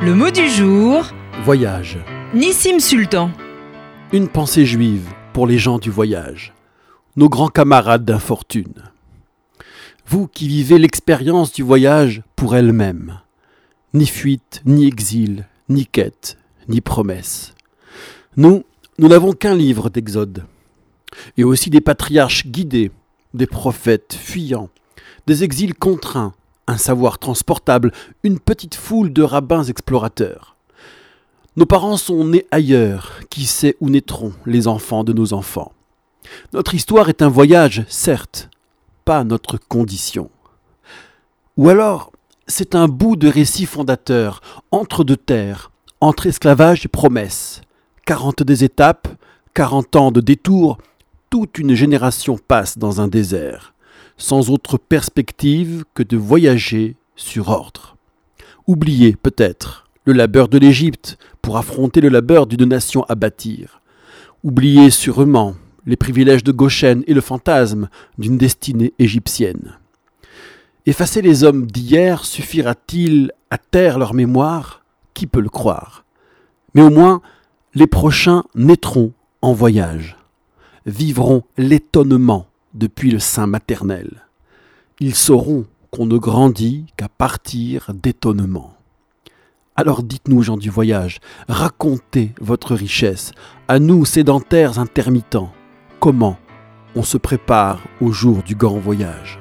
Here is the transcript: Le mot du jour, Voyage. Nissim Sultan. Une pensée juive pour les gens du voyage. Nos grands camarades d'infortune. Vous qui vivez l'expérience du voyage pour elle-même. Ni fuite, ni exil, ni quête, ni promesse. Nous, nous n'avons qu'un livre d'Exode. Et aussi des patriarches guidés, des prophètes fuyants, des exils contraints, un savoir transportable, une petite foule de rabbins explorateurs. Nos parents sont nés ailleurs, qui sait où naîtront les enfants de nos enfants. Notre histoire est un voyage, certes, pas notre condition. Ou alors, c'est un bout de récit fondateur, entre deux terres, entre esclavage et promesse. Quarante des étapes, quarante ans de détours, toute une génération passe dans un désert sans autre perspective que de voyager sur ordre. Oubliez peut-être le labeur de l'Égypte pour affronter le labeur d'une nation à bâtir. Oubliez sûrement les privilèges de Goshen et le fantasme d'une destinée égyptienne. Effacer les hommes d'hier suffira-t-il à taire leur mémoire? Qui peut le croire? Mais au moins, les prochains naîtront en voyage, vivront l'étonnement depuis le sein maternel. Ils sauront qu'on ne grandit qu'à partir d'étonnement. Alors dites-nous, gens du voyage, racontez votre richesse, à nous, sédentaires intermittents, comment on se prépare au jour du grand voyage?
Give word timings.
Le 0.00 0.14
mot 0.14 0.30
du 0.30 0.48
jour, 0.48 1.06
Voyage. 1.44 1.98
Nissim 2.32 2.78
Sultan. 2.78 3.32
Une 4.12 4.28
pensée 4.28 4.64
juive 4.64 5.08
pour 5.32 5.48
les 5.48 5.58
gens 5.58 5.80
du 5.80 5.90
voyage. 5.90 6.54
Nos 7.16 7.28
grands 7.28 7.48
camarades 7.48 8.04
d'infortune. 8.04 8.84
Vous 10.06 10.28
qui 10.28 10.46
vivez 10.46 10.78
l'expérience 10.78 11.52
du 11.52 11.64
voyage 11.64 12.22
pour 12.36 12.54
elle-même. 12.54 13.18
Ni 13.92 14.06
fuite, 14.06 14.62
ni 14.64 14.86
exil, 14.86 15.48
ni 15.68 15.84
quête, 15.84 16.38
ni 16.68 16.80
promesse. 16.80 17.54
Nous, 18.36 18.62
nous 18.98 19.08
n'avons 19.08 19.32
qu'un 19.32 19.56
livre 19.56 19.90
d'Exode. 19.90 20.44
Et 21.36 21.42
aussi 21.42 21.70
des 21.70 21.80
patriarches 21.80 22.46
guidés, 22.46 22.92
des 23.34 23.48
prophètes 23.48 24.14
fuyants, 24.14 24.70
des 25.26 25.42
exils 25.42 25.74
contraints, 25.74 26.34
un 26.68 26.76
savoir 26.76 27.18
transportable, 27.18 27.92
une 28.22 28.38
petite 28.38 28.74
foule 28.74 29.12
de 29.12 29.22
rabbins 29.22 29.64
explorateurs. 29.64 30.54
Nos 31.56 31.66
parents 31.66 31.96
sont 31.96 32.24
nés 32.24 32.46
ailleurs, 32.52 33.14
qui 33.30 33.46
sait 33.46 33.76
où 33.80 33.90
naîtront 33.90 34.32
les 34.46 34.68
enfants 34.68 35.02
de 35.02 35.12
nos 35.12 35.32
enfants. 35.32 35.72
Notre 36.52 36.74
histoire 36.74 37.08
est 37.08 37.22
un 37.22 37.28
voyage, 37.28 37.84
certes, 37.88 38.50
pas 39.04 39.24
notre 39.24 39.56
condition. 39.56 40.30
Ou 41.56 41.70
alors, 41.70 42.12
c'est 42.46 42.74
un 42.74 42.86
bout 42.86 43.16
de 43.16 43.28
récit 43.28 43.66
fondateur, 43.66 44.42
entre 44.70 45.04
deux 45.04 45.16
terres, 45.16 45.72
entre 46.00 46.26
esclavage 46.26 46.84
et 46.84 46.88
promesse. 46.88 47.62
Quarante 48.04 48.42
des 48.42 48.62
étapes, 48.62 49.08
quarante 49.54 49.96
ans 49.96 50.12
de 50.12 50.20
détours, 50.20 50.78
toute 51.30 51.58
une 51.58 51.74
génération 51.74 52.38
passe 52.38 52.78
dans 52.78 53.00
un 53.00 53.08
désert 53.08 53.74
sans 54.16 54.50
autre 54.50 54.78
perspective 54.78 55.84
que 55.94 56.02
de 56.02 56.16
voyager 56.16 56.96
sur 57.16 57.48
ordre. 57.48 57.96
Oubliez 58.66 59.16
peut-être 59.16 59.86
le 60.04 60.12
labeur 60.12 60.48
de 60.48 60.58
l'Égypte 60.58 61.18
pour 61.42 61.56
affronter 61.56 62.00
le 62.00 62.08
labeur 62.08 62.46
d'une 62.46 62.64
nation 62.64 63.04
à 63.08 63.14
bâtir. 63.14 63.80
Oubliez 64.42 64.90
sûrement 64.90 65.54
les 65.86 65.96
privilèges 65.96 66.44
de 66.44 66.52
Goshen 66.52 67.02
et 67.06 67.14
le 67.14 67.20
fantasme 67.20 67.88
d'une 68.18 68.36
destinée 68.36 68.92
égyptienne. 68.98 69.78
Effacer 70.86 71.22
les 71.22 71.44
hommes 71.44 71.66
d'hier 71.66 72.24
suffira-t-il 72.24 73.32
à 73.50 73.58
taire 73.58 73.98
leur 73.98 74.14
mémoire? 74.14 74.82
Qui 75.14 75.26
peut 75.26 75.40
le 75.40 75.48
croire? 75.48 76.04
Mais 76.74 76.82
au 76.82 76.90
moins, 76.90 77.22
les 77.74 77.86
prochains 77.86 78.44
naîtront 78.54 79.12
en 79.42 79.52
voyage, 79.52 80.16
vivront 80.86 81.42
l'étonnement 81.56 82.47
depuis 82.74 83.10
le 83.10 83.18
sein 83.18 83.46
maternel. 83.46 84.24
Ils 85.00 85.14
sauront 85.14 85.66
qu'on 85.90 86.06
ne 86.06 86.18
grandit 86.18 86.86
qu'à 86.96 87.08
partir 87.08 87.92
d'étonnement. 87.94 88.74
Alors 89.76 90.02
dites-nous, 90.02 90.42
gens 90.42 90.56
du 90.56 90.70
voyage, 90.70 91.20
racontez 91.48 92.32
votre 92.40 92.74
richesse, 92.74 93.32
à 93.68 93.78
nous, 93.78 94.04
sédentaires 94.04 94.78
intermittents, 94.78 95.52
comment 96.00 96.36
on 96.96 97.02
se 97.02 97.16
prépare 97.16 97.80
au 98.00 98.10
jour 98.10 98.42
du 98.42 98.56
grand 98.56 98.78
voyage? 98.78 99.38